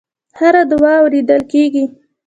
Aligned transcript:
هره 0.39 0.61
دعا 0.71 0.93
اورېدل 1.01 1.41
کېږي. 1.51 1.83